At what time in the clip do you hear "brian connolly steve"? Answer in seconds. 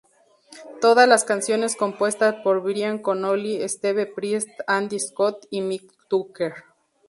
2.63-4.07